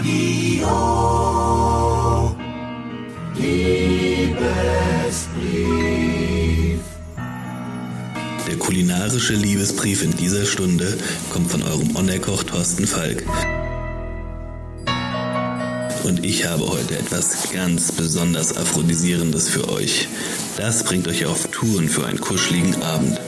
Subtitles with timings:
[0.00, 0.66] Radio.
[8.46, 10.96] Der kulinarische Liebesbrief in dieser Stunde
[11.30, 13.24] kommt von eurem Onnerkoch Thorsten Falk.
[16.04, 20.08] Und ich habe heute etwas ganz besonders Aphrodisierendes für euch.
[20.56, 23.20] Das bringt euch auf Touren für einen kuscheligen Abend.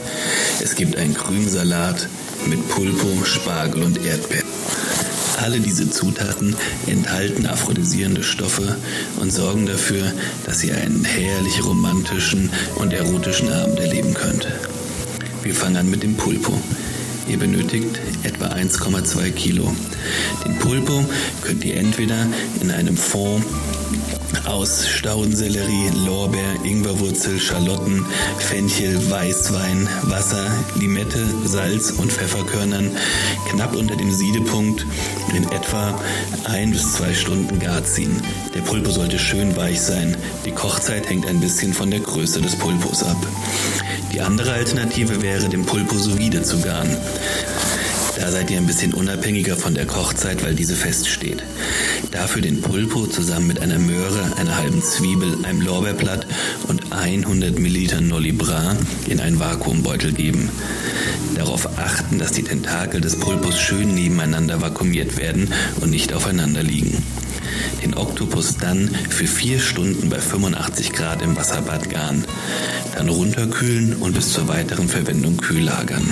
[0.59, 2.09] Es gibt einen grünen Salat
[2.47, 4.43] mit Pulpo, Spargel und Erdbeeren.
[5.37, 6.55] Alle diese Zutaten
[6.87, 8.77] enthalten aphrodisierende Stoffe
[9.19, 10.11] und sorgen dafür,
[10.45, 14.47] dass ihr einen herrlich romantischen und erotischen Abend erleben könnt.
[15.43, 16.53] Wir fangen an mit dem Pulpo.
[17.27, 19.73] Ihr benötigt etwa 1,2 Kilo.
[20.45, 21.05] Den Pulpo
[21.41, 22.27] könnt ihr entweder
[22.61, 23.43] in einem Fond
[24.45, 28.05] aus Staudensellerie, Lorbeer, Ingwerwurzel, Schalotten,
[28.39, 32.91] Fenchel, Weißwein, Wasser, Limette, Salz und Pfefferkörnern
[33.49, 34.85] knapp unter dem Siedepunkt
[35.35, 35.99] in etwa
[36.45, 38.21] ein bis zwei Stunden gar ziehen.
[38.53, 40.15] Der Pulpo sollte schön weich sein.
[40.45, 43.17] Die Kochzeit hängt ein bisschen von der Größe des Pulpos ab.
[44.13, 46.95] Die andere Alternative wäre, den Pulpo sous vide zu garen.
[48.15, 51.43] Da seid ihr ein bisschen unabhängiger von der Kochzeit, weil diese feststeht.
[52.11, 56.27] Dafür den Pulpo zusammen mit einer Möhre, einer halben Zwiebel, einem Lorbeerblatt
[56.67, 60.49] und 100 Milliliter Nolli Bras in einen Vakuumbeutel geben.
[61.35, 67.03] Darauf achten, dass die Tentakel des Pulpos schön nebeneinander vakuumiert werden und nicht aufeinander liegen.
[67.83, 72.23] Den Oktopus dann für vier Stunden bei 85 Grad im Wasserbad garen.
[72.95, 76.07] Dann runterkühlen und bis zur weiteren Verwendung kühl lagern.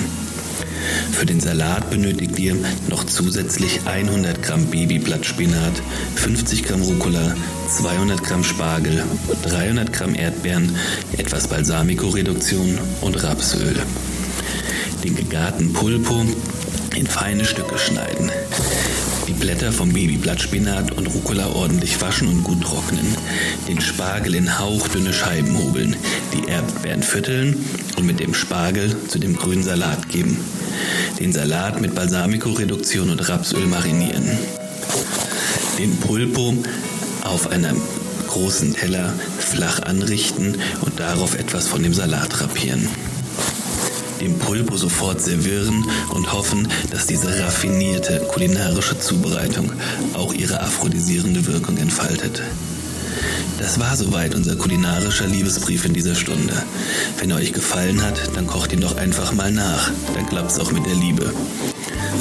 [1.12, 2.56] Für den Salat benötigt ihr
[2.88, 5.82] noch zusätzlich 100 Gramm Babyblattspinat,
[6.16, 7.34] 50 Gramm Rucola,
[7.68, 9.04] 200 Gramm Spargel,
[9.44, 10.76] 300 Gramm Erdbeeren,
[11.16, 13.76] etwas Balsamico-Reduktion und Rapsöl.
[15.04, 16.24] Den gegarten Pulpo
[16.94, 18.30] in feine Stücke schneiden.
[19.32, 23.16] Die Blätter vom Babyblattspinat und Rucola ordentlich waschen und gut trocknen.
[23.66, 25.96] Den Spargel in hauchdünne Scheiben hobeln.
[26.34, 27.64] Die Erdbeeren vierteln
[27.96, 30.36] und mit dem Spargel zu dem grünen Salat geben.
[31.18, 34.28] Den Salat mit Balsamico-Reduktion und Rapsöl marinieren.
[35.78, 36.54] Den Pulpo
[37.22, 37.80] auf einem
[38.28, 42.86] großen Teller flach anrichten und darauf etwas von dem Salat rapieren
[44.22, 49.72] dem Pulpo sofort servieren und hoffen, dass diese raffinierte kulinarische Zubereitung
[50.14, 52.40] auch ihre aphrodisierende Wirkung entfaltet.
[53.58, 56.54] Das war soweit unser kulinarischer Liebesbrief in dieser Stunde.
[57.18, 59.90] Wenn er euch gefallen hat, dann kocht ihn doch einfach mal nach.
[60.14, 61.32] Dann klappt's auch mit der Liebe.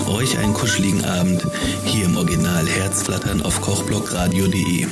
[0.07, 1.45] Euch einen kuscheligen Abend
[1.85, 4.87] hier im Original Herzflattern auf kochblockradio.de.